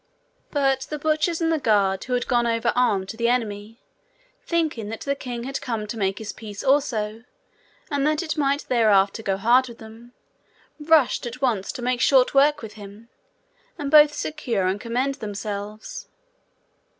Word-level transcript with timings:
But 0.49 0.87
the 0.89 0.97
butchers 0.97 1.41
and 1.41 1.51
the 1.53 1.59
guard, 1.59 2.05
who 2.05 2.13
had 2.13 2.27
gone 2.27 2.47
over 2.47 2.73
armed 2.75 3.07
to 3.09 3.17
the 3.17 3.27
enemy, 3.29 3.79
thinking 4.43 4.89
that 4.89 5.01
the 5.01 5.13
king 5.13 5.43
had 5.43 5.61
come 5.61 5.85
to 5.85 5.95
make 5.95 6.17
his 6.17 6.31
peace 6.33 6.63
also, 6.63 7.23
and 7.91 8.07
that 8.07 8.23
it 8.23 8.35
might 8.35 8.65
thereafter 8.67 9.21
go 9.21 9.37
hard 9.37 9.67
with 9.69 9.77
them, 9.77 10.13
rushed 10.79 11.27
at 11.27 11.39
once 11.39 11.71
to 11.73 11.83
make 11.83 12.01
short 12.01 12.33
work 12.33 12.63
with 12.63 12.73
him, 12.73 13.09
and 13.77 13.91
both 13.91 14.11
secure 14.15 14.65
and 14.65 14.81
commend 14.81 15.15
themselves. 15.21 16.07